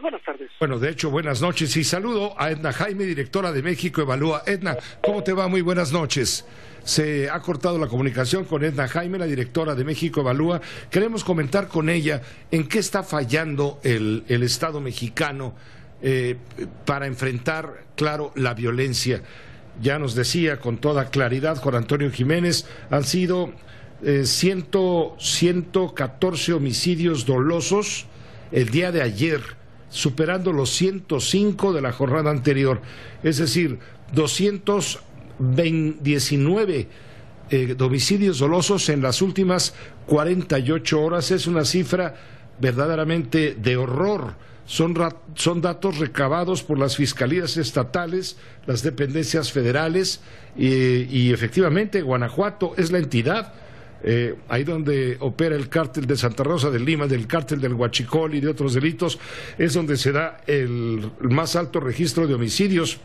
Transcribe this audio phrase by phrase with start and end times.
[0.00, 0.50] Buenas tardes.
[0.58, 4.42] Bueno, de hecho, buenas noches y saludo a Edna Jaime, directora de México Evalúa.
[4.44, 5.46] Edna, ¿cómo te va?
[5.48, 6.44] Muy buenas noches.
[6.82, 10.60] Se ha cortado la comunicación con Edna Jaime, la directora de México Evalúa.
[10.90, 12.20] Queremos comentar con ella
[12.50, 15.54] en qué está fallando el, Estado mexicano
[16.02, 16.36] eh,
[16.84, 19.22] para enfrentar, claro, la violencia.
[19.80, 23.52] Ya nos decía con toda claridad Juan Antonio Jiménez, han sido
[24.02, 28.06] eh, 114 homicidios dolosos
[28.52, 29.42] el día de ayer,
[29.96, 32.80] superando los 105 de la jornada anterior,
[33.22, 33.78] es decir,
[34.12, 36.88] 219
[37.48, 39.72] eh, domicilios dolosos en las últimas
[40.06, 41.30] 48 horas.
[41.30, 42.14] Es una cifra
[42.60, 44.34] verdaderamente de horror.
[44.66, 44.94] Son,
[45.34, 50.20] son, datos recabados por las fiscalías estatales, las dependencias federales
[50.56, 53.54] y efectivamente Guanajuato es la entidad
[54.02, 58.34] eh, ahí donde opera el cártel de Santa Rosa de Lima, del cártel del Huachicol
[58.34, 59.18] y de otros delitos,
[59.58, 62.98] es donde se da el más alto registro de homicidios,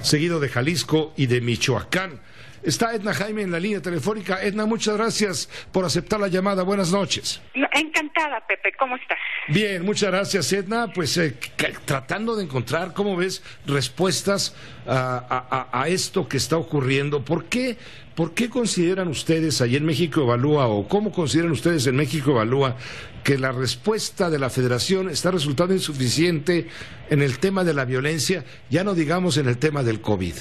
[0.00, 2.20] seguido de Jalisco y de Michoacán.
[2.66, 4.42] Está Edna Jaime en la línea telefónica.
[4.42, 6.64] Edna, muchas gracias por aceptar la llamada.
[6.64, 7.40] Buenas noches.
[7.54, 8.72] Encantada, Pepe.
[8.76, 9.18] ¿Cómo estás?
[9.46, 10.88] Bien, muchas gracias, Edna.
[10.92, 11.36] Pues eh,
[11.84, 17.24] tratando de encontrar, ¿cómo ves?, respuestas a, esto que está ocurriendo.
[17.24, 17.76] ¿Por qué,
[18.16, 22.76] ¿Por qué consideran ustedes, ahí en México Evalúa, o cómo consideran ustedes en México Evalúa,
[23.22, 26.66] que la respuesta de la Federación está resultando insuficiente
[27.10, 30.34] en el tema de la violencia, ya no digamos en el tema del COVID?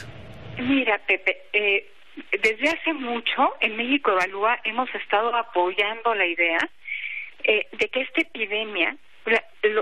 [0.57, 1.91] Mira, Pepe, eh,
[2.31, 6.59] desde hace mucho en México Evalúa hemos estado apoyando la idea
[7.43, 8.95] eh, de que esta epidemia,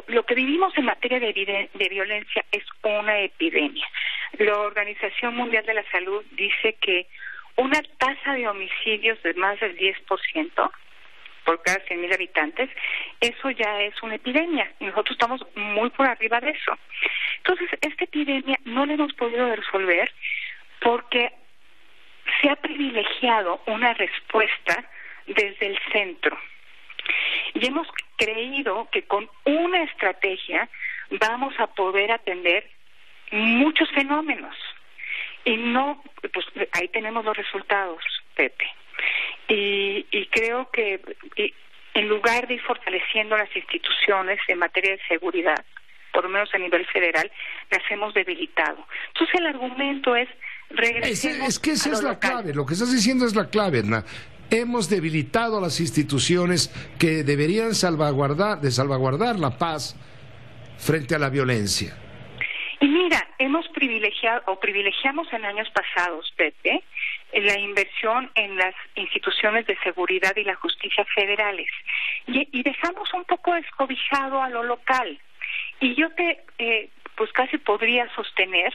[0.08, 3.88] lo, que vivimos en materia de, violencia es una epidemia.
[4.40, 7.08] La Organización Mundial de la Salud dice que
[7.56, 10.72] una tasa de homicidios de más del 10%
[11.46, 12.70] por cada 100.000 habitantes,
[13.20, 16.78] eso ya es una epidemia y nosotros estamos muy por arriba de eso.
[17.38, 20.12] Entonces, esta epidemia no la hemos podido resolver
[20.80, 21.32] porque
[22.44, 24.84] se ha privilegiado una respuesta
[25.26, 26.38] desde el centro.
[27.54, 27.88] Y hemos
[28.18, 30.70] creído que con una estrategia
[31.12, 32.70] vamos a poder atender
[33.32, 34.56] muchos fenómenos.
[35.46, 36.04] Y no,
[36.34, 38.04] pues ahí tenemos los resultados,
[38.36, 38.68] Pepe.
[39.48, 41.00] Y, creo que
[41.94, 45.64] en lugar de ir fortaleciendo las instituciones en materia de seguridad,
[46.12, 47.32] por lo menos a nivel federal,
[47.70, 48.88] las hemos debilitado.
[49.10, 50.30] Entonces el argumento es
[50.82, 54.04] es, que esa es la clave, lo que estás diciendo es la clave, Edna.
[54.50, 56.70] Hemos debilitado a las instituciones
[57.00, 59.96] que deberían salvaguardar, de salvaguardar la paz
[60.78, 61.98] frente a la violencia.
[62.80, 66.84] Y mira, hemos privilegiado o privilegiamos en años pasados, Pepe,
[67.34, 71.70] la inversión en las instituciones de seguridad y la justicia federales
[72.28, 75.18] y, y dejamos un poco descobijado a lo local.
[75.80, 78.74] Y yo te eh, pues casi podría sostener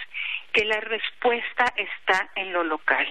[0.52, 3.06] que la respuesta está en lo local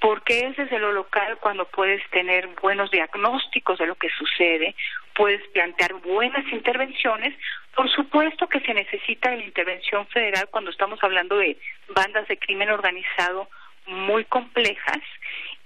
[0.00, 4.74] porque es desde lo local cuando puedes tener buenos diagnósticos de lo que sucede,
[5.14, 7.34] puedes plantear buenas intervenciones.
[7.74, 11.56] Por supuesto que se necesita la intervención federal cuando estamos hablando de
[11.88, 13.48] bandas de crimen organizado
[13.86, 15.00] muy complejas.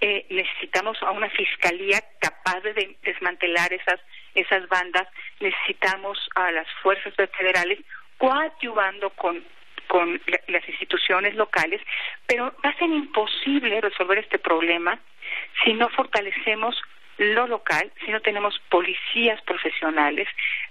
[0.01, 4.01] Eh, necesitamos a una fiscalía capaz de desmantelar esas
[4.35, 5.09] esas bandas.
[5.41, 7.79] Necesitamos a las fuerzas federales
[8.19, 9.43] coadyuvando con
[9.87, 11.81] con las instituciones locales,
[12.27, 14.99] pero va a ser imposible resolver este problema
[15.65, 16.81] si no fortalecemos
[17.19, 20.29] lo local, si no tenemos policías profesionales,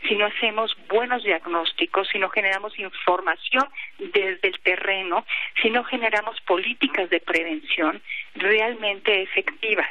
[0.08, 3.68] si no hacemos buenos diagnósticos, si no generamos información
[3.98, 5.26] desde el terreno,
[5.62, 8.02] si no generamos políticas de prevención
[8.36, 9.90] realmente efectivas.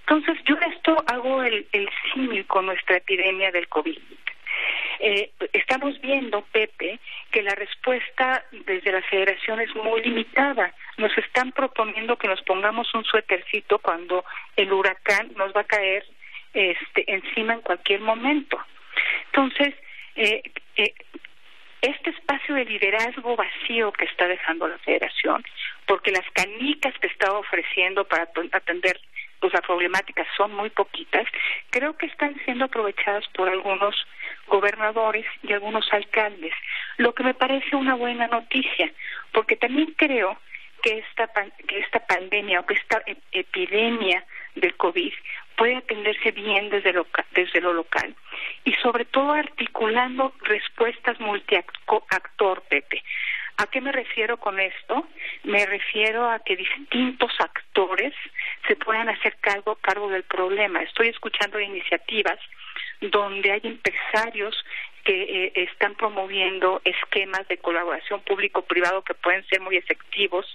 [0.00, 3.96] Entonces, yo esto hago el, el símil con nuestra epidemia del COVID.
[5.02, 7.00] Eh, estamos viendo, Pepe,
[7.30, 10.74] que la respuesta desde la federación es muy limitada.
[10.98, 16.04] Nos están proponiendo que nos pongamos un suétercito cuando el huracán nos va a caer
[16.52, 18.58] este, encima en cualquier momento.
[19.26, 19.74] Entonces,
[20.16, 20.42] eh,
[20.76, 20.94] eh,
[21.80, 25.42] este espacio de liderazgo vacío que está dejando la federación,
[25.86, 29.00] porque las canicas que está ofreciendo para atender
[29.40, 31.26] pues las problemáticas son muy poquitas,
[31.70, 33.96] creo que están siendo aprovechadas por algunos
[34.50, 36.52] gobernadores y algunos alcaldes,
[36.98, 38.92] lo que me parece una buena noticia,
[39.32, 40.36] porque también creo
[40.82, 41.28] que esta,
[41.66, 43.02] que esta pandemia o que esta
[43.32, 44.24] epidemia
[44.56, 45.12] del COVID
[45.56, 48.14] puede atenderse bien desde lo, desde lo local
[48.64, 53.02] y sobre todo articulando respuestas multiactor, Pepe.
[53.58, 55.06] ¿A qué me refiero con esto?
[55.44, 58.14] Me refiero a que distintos actores
[58.66, 60.82] se puedan hacer cargo, cargo del problema.
[60.82, 62.38] Estoy escuchando iniciativas
[63.00, 64.64] donde hay empresarios
[65.04, 70.46] que eh, están promoviendo esquemas de colaboración público-privado que pueden ser muy efectivos.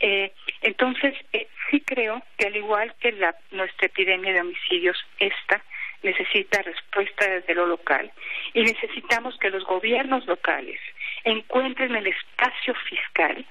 [0.00, 5.62] Eh, entonces, eh, sí creo que al igual que la, nuestra epidemia de homicidios, esta
[6.02, 8.10] necesita respuesta desde lo local
[8.54, 10.80] y necesitamos que los gobiernos locales
[11.22, 13.46] encuentren el espacio fiscal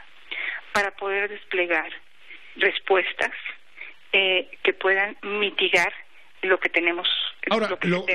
[0.74, 1.90] para poder desplegar
[2.58, 3.32] respuestas
[4.12, 5.94] que puedan mitigar
[6.42, 7.08] lo que tenemos.
[7.52, 8.06] Ahora, lo,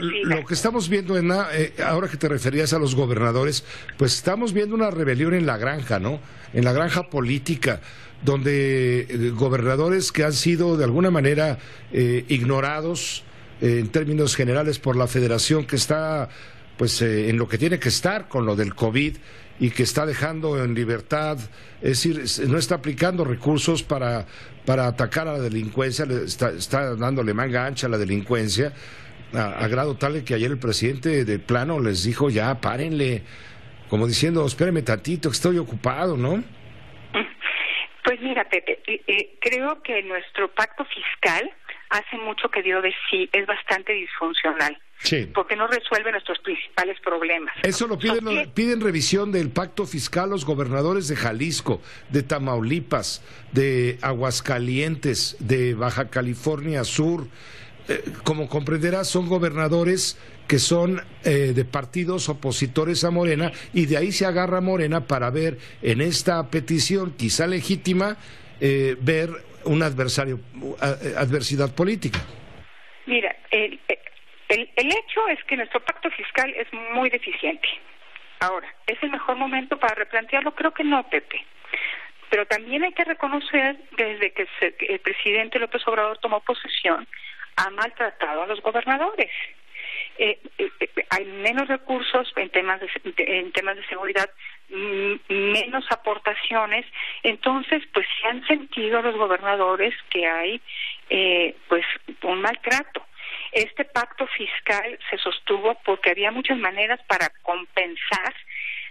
[0.47, 3.65] que, estamos viendo, en eh, ahora que te referías a los gobernadores,
[3.99, 6.21] pues estamos viendo una rebelión en la granja, ¿no?
[6.55, 7.83] En la granja política,
[8.25, 11.59] donde eh, gobernadores que han sido de alguna manera
[11.93, 13.25] eh, ignorados
[13.61, 16.31] en términos generales por la federación que está
[16.79, 19.17] pues en lo que tiene que estar con lo del COVID
[19.61, 21.39] y que está dejando en libertad,
[21.83, 24.27] es decir, no está aplicando recursos para,
[24.65, 28.73] para atacar a la delincuencia, está, está dándole manga ancha a la delincuencia,
[29.35, 33.23] a, grado tal que ayer el presidente de plano les dijo ya, párenle,
[33.89, 36.43] como diciendo, espéreme tantito, que estoy ocupado, ¿no?
[38.05, 38.81] Pues mira, Pepe,
[39.41, 41.51] creo que nuestro pacto fiscal
[41.91, 44.79] hace mucho que dio de sí, es bastante disfuncional.
[44.99, 45.29] Sí.
[45.35, 47.55] Porque no resuelve nuestros principales problemas.
[47.63, 53.23] Eso lo piden, piden revisión del pacto fiscal los gobernadores de Jalisco, de Tamaulipas,
[53.53, 57.27] de Aguascalientes, de Baja California Sur.
[57.89, 60.19] Eh, como comprenderás, son gobernadores
[60.49, 65.31] que son eh, de partidos opositores a Morena y de ahí se agarra Morena para
[65.31, 68.17] ver en esta petición, quizá legítima,
[68.61, 69.31] eh, ver
[69.65, 70.41] un adversario,
[71.17, 72.21] adversidad política.
[73.07, 73.81] Mira, el,
[74.49, 77.69] el, el hecho es que nuestro pacto fiscal es muy deficiente.
[78.41, 80.55] Ahora, ¿es el mejor momento para replantearlo?
[80.55, 81.45] Creo que no, Pepe.
[82.31, 84.47] Pero también hay que reconocer, desde que
[84.89, 87.07] el presidente López Obrador tomó posesión,
[87.57, 89.31] ha maltratado a los gobernadores.
[90.19, 90.71] Eh, eh,
[91.11, 92.89] hay menos recursos en temas de,
[93.19, 94.31] en temas de seguridad,
[95.29, 96.87] menos aportaciones,
[97.23, 100.61] entonces pues se han sentido los gobernadores que hay
[101.11, 101.85] eh, pues
[102.23, 103.05] un maltrato.
[103.53, 108.35] Este pacto fiscal se sostuvo porque había muchas maneras para compensar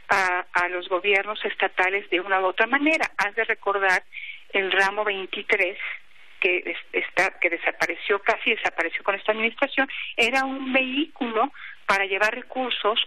[0.09, 3.11] a, a los gobiernos estatales de una u otra manera.
[3.17, 4.03] Has de recordar
[4.53, 5.77] el ramo 23
[6.45, 11.51] que está que desapareció casi desapareció con esta administración era un vehículo
[11.87, 12.99] para llevar recursos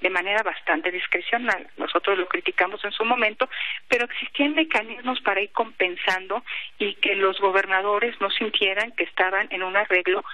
[0.00, 1.68] de manera bastante discrecional.
[1.76, 3.48] Nosotros lo criticamos en su momento,
[3.88, 6.44] pero existían mecanismos para ir compensando
[6.78, 10.24] y que los gobernadores no sintieran que estaban en un arreglo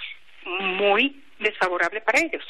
[0.45, 2.45] muy desfavorable para ellos.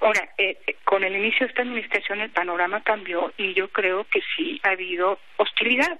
[0.00, 4.04] Ahora, eh, eh, con el inicio de esta administración el panorama cambió y yo creo
[4.04, 5.98] que sí ha habido hostilidad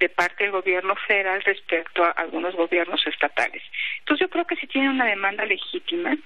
[0.00, 3.62] de parte del gobierno federal respecto a algunos gobiernos estatales.
[4.00, 6.16] Entonces yo creo que sí tienen una demanda legítima.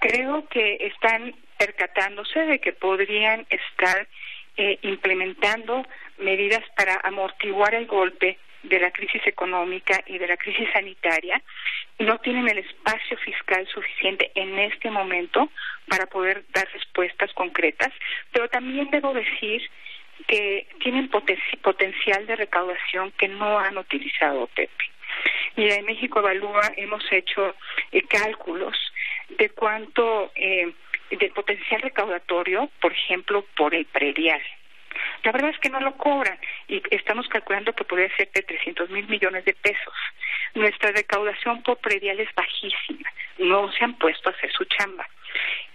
[0.00, 4.08] Creo que están percatándose de que podrían estar
[4.56, 5.86] eh, implementando
[6.18, 11.40] medidas para amortiguar el golpe de la crisis económica y de la crisis sanitaria,
[11.98, 15.50] no tienen el espacio fiscal suficiente en este momento
[15.88, 17.92] para poder dar respuestas concretas,
[18.32, 19.62] pero también debo decir
[20.30, 24.84] que tienen potencial de recaudación que no han utilizado Pepe.
[25.56, 27.56] Mira, en México Evalúa hemos hecho
[27.90, 28.76] eh, cálculos
[29.30, 30.72] de cuánto, eh,
[31.10, 34.40] del potencial recaudatorio, por ejemplo, por el predial.
[35.24, 36.38] La verdad es que no lo cobran
[36.68, 39.94] y estamos calculando que podría ser de 300 mil millones de pesos.
[40.54, 45.08] Nuestra recaudación por predial es bajísima, no se han puesto a hacer su chamba.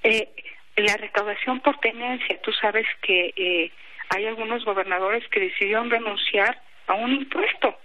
[0.01, 0.29] Eh,
[0.77, 3.72] la recaudación por tenencia, tú sabes que eh,
[4.09, 7.79] hay algunos gobernadores que decidieron renunciar a un impuesto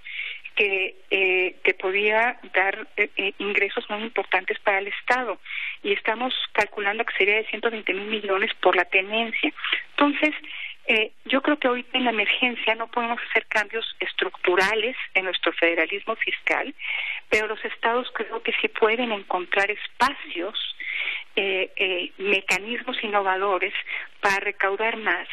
[0.54, 5.38] que, eh, que podía dar eh, ingresos muy importantes para el Estado
[5.82, 9.52] y estamos calculando que sería de 120 mil millones por la tenencia.
[9.90, 10.34] Entonces,
[10.92, 15.52] eh, yo creo que hoy en la emergencia no podemos hacer cambios estructurales en nuestro
[15.52, 16.74] federalismo fiscal,
[17.28, 20.58] pero los estados creo que sí pueden encontrar espacios,
[21.36, 23.72] eh, eh, mecanismos innovadores
[24.20, 25.28] para recaudar más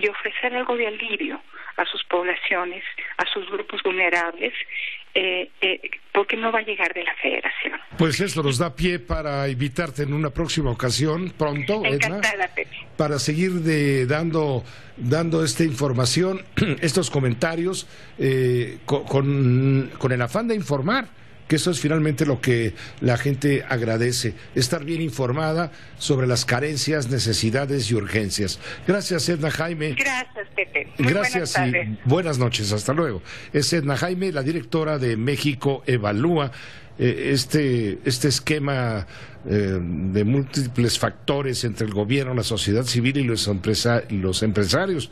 [0.00, 1.40] y ofrecer algo de alivio
[1.76, 2.82] a sus poblaciones,
[3.18, 4.52] a sus grupos vulnerables,
[5.14, 5.80] eh, eh,
[6.12, 7.80] porque no va a llegar de la federación.
[7.98, 12.66] Pues esto nos da pie para invitarte en una próxima ocasión, pronto, Pepe.
[12.96, 14.62] para seguir de, dando,
[14.96, 16.44] dando esta información,
[16.80, 17.86] estos comentarios,
[18.18, 21.08] eh, con, con, el afán de informar
[21.48, 27.08] que eso es finalmente lo que la gente agradece, estar bien informada sobre las carencias,
[27.08, 28.58] necesidades y urgencias.
[28.86, 29.94] Gracias, Edna Jaime.
[29.94, 30.88] Gracias, Pepe.
[30.98, 32.72] Gracias y buenas noches.
[32.72, 33.22] Hasta luego.
[33.52, 36.50] Es Edna Jaime, la directora de México Evalúa.
[36.98, 39.06] Eh, este, este esquema
[39.44, 43.50] eh, de múltiples factores entre el gobierno, la sociedad civil y los,
[44.08, 45.10] los empresarios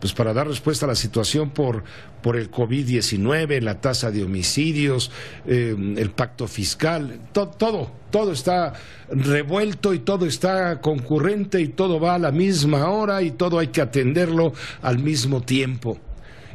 [0.00, 1.84] pues para dar respuesta a la situación por,
[2.22, 5.10] por el COVID-19, la tasa de homicidios,
[5.46, 8.72] eh, el pacto fiscal, todo, todo está
[9.10, 13.68] revuelto y todo está concurrente y todo va a la misma hora y todo hay
[13.68, 14.52] que atenderlo
[14.82, 15.98] al mismo tiempo.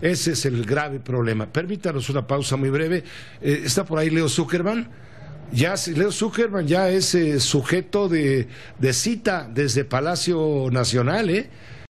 [0.01, 1.45] Ese es el grave problema.
[1.45, 3.03] Permítanos una pausa muy breve.
[3.41, 4.89] Eh, ¿Está por ahí Leo Zuckerman?
[5.51, 8.47] Ya, Leo Zuckerman ya es eh, sujeto de,
[8.79, 11.49] de, cita desde Palacio Nacional, ¿eh?